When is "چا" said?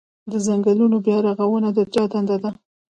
1.93-2.03